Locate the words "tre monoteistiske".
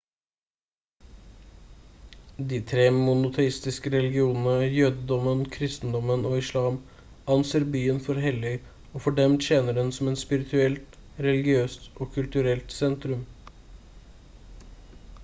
2.69-3.91